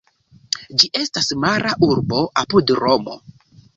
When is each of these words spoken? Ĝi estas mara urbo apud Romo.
Ĝi 0.83 0.87
estas 1.01 1.29
mara 1.43 1.75
urbo 1.91 2.23
apud 2.45 2.75
Romo. 2.85 3.19